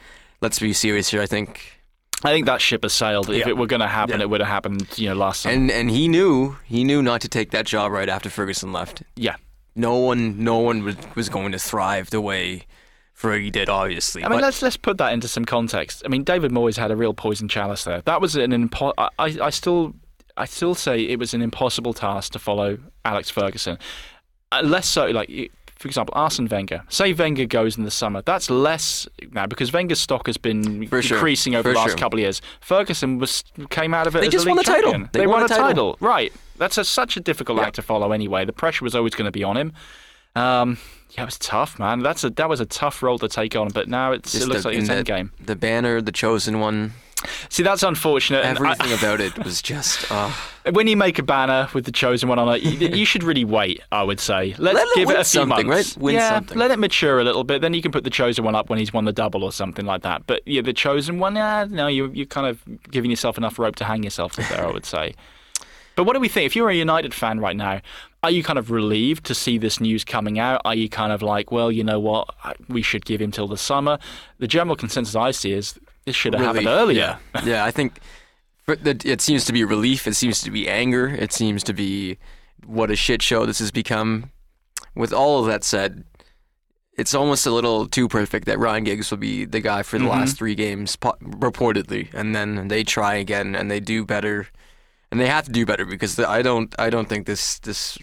let's 0.41 0.59
be 0.61 0.73
serious 0.73 1.09
here. 1.11 1.21
I 1.21 1.27
think 1.27 1.81
I 2.25 2.31
think 2.33 2.47
that 2.47 2.61
ship 2.61 2.83
has 2.83 2.93
sailed. 2.93 3.29
If 3.31 3.37
Yeah. 3.39 3.49
it 3.49 3.57
were 3.57 3.67
going 3.67 3.81
to 3.81 3.89
happen, 3.89 4.19
Yeah. 4.21 4.25
it 4.25 4.31
would 4.31 4.41
have 4.41 4.49
happened, 4.49 4.87
you 4.97 5.09
know, 5.09 5.15
last 5.15 5.43
summer. 5.43 5.55
and 5.55 5.71
and 5.71 5.91
he 5.91 6.09
knew 6.09 6.57
he 6.65 6.83
knew 6.85 7.03
not 7.03 7.21
to 7.23 7.29
take 7.29 7.51
that 7.51 7.67
job 7.67 7.93
right 7.93 8.09
after 8.09 8.31
Ferguson 8.31 8.73
left. 8.73 9.03
yeah. 9.17 9.37
No 9.75 9.97
one 9.97 10.43
no 10.43 10.57
one 10.59 10.83
was, 10.85 10.97
was 11.15 11.29
going 11.29 11.53
to 11.53 11.59
thrive 11.59 12.09
the 12.11 12.21
way 12.21 12.67
Fergie 13.19 13.53
did, 13.53 13.69
obviously. 13.69 14.25
I 14.25 14.29
mean, 14.29 14.39
but 14.39 14.45
let's 14.45 14.63
let's 14.63 14.77
put 14.79 14.97
that 14.99 15.13
into 15.13 15.29
some 15.29 15.45
context. 15.45 16.03
I 16.05 16.09
mean, 16.09 16.25
David 16.25 16.51
Moyes 16.53 16.77
had 16.79 16.91
a 16.91 16.97
real 16.97 17.13
poison 17.15 17.49
chalice 17.49 17.85
there. 17.85 18.01
That 18.03 18.21
was 18.23 18.37
an 18.37 18.51
impo- 18.53 18.95
I, 18.97 19.09
I 19.19 19.51
still 19.51 19.95
I 20.39 20.47
still 20.47 20.75
say 20.75 21.01
it 21.01 21.19
was 21.19 21.35
an 21.35 21.43
impossible 21.43 21.93
task 21.95 22.33
to 22.33 22.39
follow 22.39 22.79
Alex 23.05 23.29
Ferguson. 23.31 23.79
Uh, 24.53 24.63
less 24.65 24.87
so, 24.89 25.07
like 25.07 25.29
for 25.87 25.91
example, 25.91 26.13
Arsene 26.17 26.49
Wenger. 26.49 26.83
Say 26.89 27.13
Wenger 27.13 27.47
goes 27.47 27.79
in 27.79 27.85
the 27.85 27.91
summer. 27.91 28.21
That's 28.23 28.51
less 28.51 29.07
now 29.33 29.47
because 29.47 29.73
Wenger's 29.73 30.01
stock 30.01 30.27
has 30.27 30.37
been 30.37 30.89
For 30.89 31.01
sure. 31.01 31.17
decreasing 31.19 31.55
over 31.55 31.69
For 31.69 31.73
the 31.75 31.79
last 31.79 31.89
sure. 31.91 31.97
couple 31.99 32.19
of 32.19 32.23
years. 32.23 32.43
Ferguson 32.61 33.19
was 33.19 33.45
came 33.71 33.95
out 33.95 34.07
of 34.07 34.17
it. 34.17 34.21
They 34.21 34.27
as 34.27 34.33
just 34.33 34.47
a 34.47 34.49
won 34.49 34.59
league 34.59 34.67
a 34.67 34.71
title. 34.71 34.91
champion. 34.93 35.11
They 35.13 35.27
won, 35.27 35.41
won 35.41 35.51
a 35.51 35.55
a 35.55 35.57
title. 35.57 35.97
Right. 36.01 36.33
That's 36.59 36.77
a, 36.79 36.85
such 36.85 37.17
a 37.17 37.21
difficult 37.21 37.59
Yeah. 37.59 37.67
act 37.67 37.77
to 37.77 37.83
follow 37.83 38.13
anyway. 38.13 38.45
The 38.45 38.53
pressure 38.53 38.85
was 38.85 38.95
always 38.95 39.15
going 39.15 39.27
to 39.27 39.31
be 39.33 39.45
on 39.45 39.57
him. 39.57 39.73
Um, 40.35 40.79
yeah, 41.13 41.23
it 41.23 41.27
was 41.27 41.39
tough, 41.39 41.79
man. 41.79 42.01
That's 42.01 42.25
a 42.25 42.31
that 42.31 42.49
was 42.49 42.61
a 42.61 42.67
tough 42.67 43.03
role 43.03 43.19
to 43.21 43.29
take 43.29 43.55
on, 43.57 43.69
but 43.69 43.89
now 43.89 44.13
it's, 44.13 44.35
it 44.35 44.47
looks 44.49 44.63
the, 44.65 44.69
like 44.71 44.79
it's 44.79 44.89
and 44.89 44.99
end 44.99 45.07
game. 45.07 45.33
the 45.45 45.57
banner, 45.57 46.03
the 46.03 46.13
chosen 46.13 46.61
one, 46.61 46.93
See, 47.49 47.63
that's 47.63 47.83
unfortunate. 47.83 48.45
and 48.45 48.59
I- 48.59 48.73
everything 48.73 48.99
about 48.99 49.21
it 49.21 49.37
was 49.45 49.61
just. 49.63 50.11
Uh, 50.11 50.31
when 50.73 50.87
you 50.87 50.97
make 50.97 51.19
a 51.19 51.23
banner 51.23 51.69
with 51.75 51.85
the 51.85 51.93
chosen 51.93 52.29
one 52.29 52.39
on 52.39 52.55
it, 52.57 52.63
you, 52.63 52.89
you 52.89 53.05
should 53.05 53.23
really 53.23 53.45
wait. 53.45 53.81
I 53.93 54.03
would 54.03 54.19
say 54.21 54.55
let's 54.59 54.75
Let 54.75 54.89
it 54.89 54.95
give 54.97 55.03
it 55.03 55.07
win 55.09 55.17
a 55.17 55.19
few 55.19 55.25
something, 55.25 55.67
months. 55.69 55.97
right? 55.97 56.03
Win 56.03 56.15
yeah, 56.17 56.35
something. 56.35 56.59
let 56.59 56.71
it 56.71 56.79
mature 56.79 57.21
a 57.21 57.25
little 57.25 57.45
bit. 57.45 57.61
Then 57.61 57.75
you 57.75 57.83
can 57.83 57.93
put 57.93 58.05
the 58.05 58.11
chosen 58.11 58.45
one 58.45 58.55
up 58.55 58.69
when 58.69 58.79
he's 58.79 58.93
won 58.93 59.05
the 59.05 59.13
double 59.13 59.45
or 59.45 59.53
something 59.53 59.87
like 59.87 60.03
that. 60.03 60.27
But 60.27 60.43
yeah, 60.47 60.63
the 60.63 60.73
chosen 60.73 61.19
one, 61.19 61.37
yeah, 61.37 61.67
no, 61.69 61.87
you 61.87 62.11
you're 62.13 62.27
kind 62.27 62.47
of 62.47 62.61
giving 62.91 63.11
yourself 63.11 63.39
enough 63.39 63.59
rope 63.59 63.77
to 63.77 63.85
hang 63.85 64.03
yourself 64.03 64.37
with 64.37 64.49
there. 64.49 64.67
I 64.67 64.71
would 64.71 64.87
say. 64.87 65.15
But 65.95 66.05
what 66.05 66.13
do 66.13 66.21
we 66.21 66.29
think? 66.29 66.45
If 66.45 66.55
you're 66.55 66.69
a 66.69 66.75
United 66.75 67.15
fan 67.15 67.41
right 67.41 67.57
now, 67.57 67.81
are 68.23 68.31
you 68.31 68.43
kind 68.43 68.59
of 68.59 68.71
relieved 68.71 69.25
to 69.27 69.35
see 69.35 69.57
this 69.57 69.81
news 69.81 70.05
coming 70.05 70.39
out? 70.39 70.61
Are 70.67 70.75
you 70.75 70.91
kind 70.91 71.11
of 71.11 71.23
like, 71.23 71.51
well, 71.51 71.73
you 71.73 71.83
know 71.83 71.99
what, 71.99 72.29
we 72.69 72.83
should 72.83 73.07
give 73.07 73.19
him 73.19 73.31
till 73.31 73.49
the 73.49 73.57
summer? 73.57 73.99
The 74.39 74.47
general 74.47 74.77
consensus 74.77 75.15
I 75.17 75.31
see 75.31 75.53
is 75.53 75.79
this 76.07 76.17
should 76.17 76.33
have 76.35 76.43
happened 76.43 76.67
earlier. 76.69 77.19
Yeah, 77.35 77.41
yeah. 77.45 77.65
I 77.65 77.71
think 77.71 77.99
for 78.65 78.77
the, 78.77 78.99
it 79.05 79.21
seems 79.21 79.45
to 79.45 79.53
be 79.53 79.65
relief. 79.65 80.07
It 80.07 80.15
seems 80.15 80.41
to 80.43 80.51
be 80.51 80.69
anger. 80.69 81.09
It 81.09 81.33
seems 81.33 81.63
to 81.65 81.73
be 81.75 82.19
what 82.65 82.91
a 82.91 82.97
shit 82.97 83.21
show 83.23 83.45
this 83.45 83.59
has 83.59 83.71
become. 83.71 84.31
With 84.95 85.13
all 85.13 85.41
of 85.41 85.47
that 85.47 85.63
said, 85.63 86.05
it's 86.97 87.15
almost 87.15 87.45
a 87.45 87.51
little 87.51 87.87
too 87.87 88.09
perfect 88.09 88.47
that 88.47 88.59
Ryan 88.59 88.85
Giggs 88.85 89.11
will 89.11 89.19
be 89.19 89.45
the 89.45 89.61
guy 89.61 89.83
for 89.83 89.99
the 89.99 90.07
Mhm. 90.07 90.11
last 90.11 90.39
three 90.39 90.55
games, 90.55 90.97
po- 90.97 91.17
reportedly, 91.23 92.09
and 92.15 92.35
then 92.35 92.69
they 92.69 92.83
try 92.85 93.15
again 93.17 93.55
and 93.55 93.71
they 93.71 93.81
do 93.81 94.05
better, 94.07 94.47
and 95.11 95.21
they 95.21 95.27
have 95.27 95.45
to 95.45 95.53
do 95.53 95.67
better 95.67 95.85
because 95.85 96.17
the, 96.17 96.27
I 96.29 96.41
don't, 96.41 96.75
I 96.79 96.89
don't 96.89 97.09
think 97.09 97.27
this 97.27 97.59
this 97.59 97.99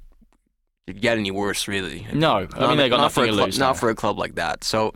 could 0.85 1.01
get 1.01 1.17
any 1.17 1.31
worse 1.31 1.67
really. 1.67 2.05
No, 2.13 2.35
I 2.35 2.39
mean 2.41 2.49
Not- 2.59 2.75
they 2.75 2.89
got 2.89 2.97
not 2.97 3.11
for 3.11 3.21
nothing 3.21 3.29
a 3.29 3.31
to 3.31 3.37
club, 3.37 3.47
lose. 3.47 3.59
Not 3.59 3.67
now. 3.69 3.73
for 3.79 3.89
a 3.89 3.95
club 3.95 4.19
like 4.19 4.35
that. 4.35 4.63
So 4.63 4.93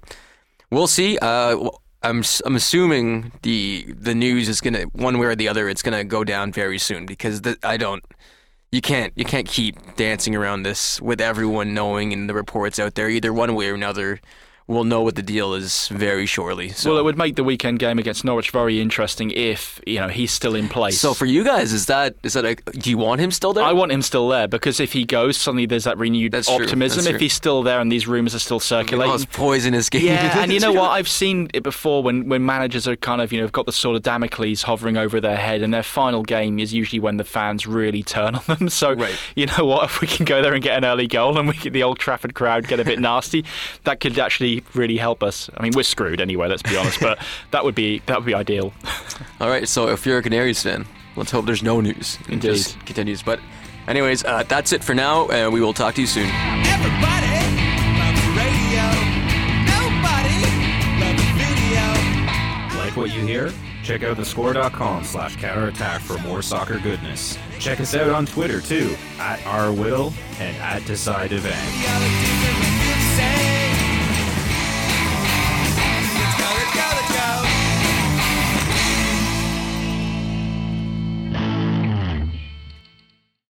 we'll 0.70 0.86
see. 0.88 1.18
Uh, 1.18 1.70
I'm 2.08 2.24
I'm 2.46 2.56
assuming 2.56 3.34
the 3.42 3.86
the 4.00 4.16
news 4.16 4.48
is 4.48 4.62
gonna 4.62 4.84
one 4.94 5.20
way 5.20 5.28
or 5.28 5.36
the 5.36 5.50
other 5.50 5.68
it's 5.68 5.82
gonna 5.82 6.06
go 6.06 6.24
down 6.24 6.52
very 6.54 6.80
soon 6.80 7.06
because 7.06 7.42
the, 7.42 7.58
I 7.64 7.78
don't. 7.78 8.04
You 8.72 8.82
can't 8.82 9.14
you 9.16 9.26
can't 9.26 9.48
keep 9.48 9.96
dancing 9.96 10.36
around 10.36 10.64
this 10.64 11.02
with 11.02 11.22
everyone 11.22 11.74
knowing 11.74 12.14
and 12.14 12.30
the 12.30 12.34
reports 12.34 12.80
out 12.80 12.96
there 12.96 13.10
either 13.10 13.34
one 13.34 13.56
way 13.56 13.70
or 13.70 13.74
another. 13.74 14.20
We'll 14.68 14.84
know 14.84 15.02
what 15.02 15.16
the 15.16 15.22
deal 15.22 15.54
is 15.54 15.88
very 15.88 16.26
shortly. 16.26 16.70
So. 16.70 16.90
Well, 16.92 17.00
it 17.00 17.04
would 17.04 17.18
make 17.18 17.38
the 17.38 17.44
weekend 17.46 17.80
game 17.80 18.00
against 18.00 18.26
Norwich 18.26 18.52
very 18.52 18.82
interesting 18.82 19.32
if 19.32 19.80
you 19.88 20.00
know 20.02 20.10
he's 20.10 20.34
still 20.34 20.56
in 20.56 20.68
place. 20.68 21.00
so 21.00 21.14
for 21.14 21.26
you 21.26 21.46
guys, 21.46 21.72
is 21.72 21.86
that 21.86 22.16
is 22.24 22.34
that 22.34 22.44
a, 22.44 22.56
do 22.56 22.90
you 22.90 22.98
want 22.98 23.22
him 23.22 23.32
still 23.32 23.54
there? 23.54 23.64
I 23.64 23.72
want 23.72 23.94
him 23.94 24.02
still 24.02 24.28
there 24.28 24.46
because 24.48 24.82
if 24.82 24.92
he 24.92 25.06
goes, 25.06 25.38
suddenly 25.38 25.66
there's 25.68 25.86
that 25.86 25.98
renewed 25.98 26.34
That's 26.34 26.50
optimism. 26.50 27.08
if 27.14 27.22
he's 27.22 27.32
still 27.32 27.64
there 27.64 27.80
and 27.80 27.90
these 27.90 28.08
rumours 28.08 28.36
are 28.36 28.40
still 28.40 28.58
Oh, 28.58 28.60
circulating. 28.60 29.14
it's 29.16 29.26
poisonous 29.26 29.90
game. 29.90 30.04
Yeah, 30.06 30.40
and 30.40 30.52
you 30.52 30.60
know 30.66 30.74
what? 30.74 30.90
I've 30.92 31.08
seen 31.08 31.50
it 31.54 31.64
before 31.64 32.04
when, 32.04 32.28
when 32.28 32.46
managers 32.46 32.88
are 32.90 32.96
kind 32.98 33.22
of, 33.22 33.32
you 33.32 33.40
know, 33.40 33.48
got 33.48 33.66
the 33.68 33.72
sort 33.72 33.96
of 33.96 34.02
Damocles 34.04 34.64
hovering 34.64 34.98
over 34.98 35.22
their 35.22 35.38
head, 35.38 35.62
and 35.62 35.74
their 35.74 35.84
final 35.84 36.24
game 36.24 36.60
is 36.60 36.74
usually 36.74 37.00
when 37.00 37.16
the 37.18 37.24
fans 37.24 37.66
really 37.68 38.04
turn 38.04 38.36
on 38.36 38.42
them. 38.48 38.68
So, 38.78 38.94
Right. 38.94 39.16
you 39.36 39.46
know 39.46 39.64
what? 39.66 39.86
If 39.86 40.02
we 40.02 40.08
can 40.08 40.26
go 40.26 40.42
there 40.42 40.54
and 40.54 40.62
get 40.62 40.76
an 40.78 40.84
early 40.86 41.08
goal 41.08 41.38
and 41.38 41.48
we 41.48 41.56
get 41.56 41.72
the 41.72 41.84
Old 41.84 42.00
Trafford 42.00 42.34
crowd 42.34 42.68
get 42.68 42.80
a 42.82 42.84
bit 42.86 43.00
nasty, 43.12 43.46
that 43.86 44.00
could 44.02 44.18
actually 44.20 44.57
really 44.74 44.98
help 44.98 45.24
us. 45.24 45.50
I 45.58 45.64
mean, 45.64 45.74
we're 45.76 45.84
screwed 45.84 46.22
anyway, 46.22 46.48
let's 46.48 46.62
be 46.64 46.76
honest, 46.78 47.00
but 47.00 47.20
that 47.52 47.64
would 47.64 47.76
be 47.76 48.00
that 48.06 48.18
would 48.18 48.26
be 48.26 48.34
ideal. 48.34 48.74
All 49.40 49.50
right, 49.50 49.68
so 49.68 49.90
if 49.90 50.06
you're 50.06 50.18
a 50.18 50.24
Canaries 50.24 50.62
fan, 50.64 50.86
let's 51.16 51.32
hope 51.32 51.46
there's 51.46 51.64
no 51.64 51.82
news. 51.82 52.18
and 52.26 52.34
Indeed. 52.34 52.54
Just 52.54 52.80
continues. 52.86 53.22
But, 53.24 53.40
anyways, 53.88 54.24
uh, 54.26 54.44
that's 54.44 54.72
it 54.74 54.84
for 54.84 54.94
now, 54.94 55.28
and 55.30 55.52
we 55.54 55.62
will 55.62 55.74
talk 55.74 55.96
to 55.96 56.02
you 56.02 56.08
soon. 56.08 56.30
Everybody 56.30 57.34
loves 57.98 58.22
radio. 58.38 58.86
Nobody 59.66 60.40
loves 61.02 61.24
video. 61.38 62.78
Like 62.80 62.96
what 62.98 63.14
you 63.14 63.22
hear? 63.22 63.52
Check 63.84 64.04
out 64.04 64.18
thescore.com 64.18 65.06
slash 65.06 65.38
counterattack 65.38 66.02
for 66.02 66.18
more 66.20 66.42
soccer 66.42 66.78
goodness. 66.80 67.38
Check 67.58 67.80
us 67.80 67.96
out 67.96 68.10
on 68.10 68.26
Twitter 68.26 68.60
too, 68.60 68.96
at 69.18 69.40
rwhittall 69.40 70.14
and 70.40 70.58
at 70.58 70.86
decide 70.86 71.32
event. 71.32 72.67